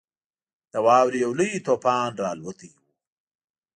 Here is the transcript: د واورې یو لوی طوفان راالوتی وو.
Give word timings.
د 0.71 0.73
واورې 0.85 1.17
یو 1.25 1.31
لوی 1.39 1.63
طوفان 1.67 2.09
راالوتی 2.23 2.69
وو. 2.73 2.81